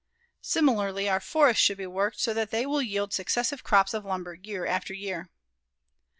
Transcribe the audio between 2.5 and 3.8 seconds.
will yield successive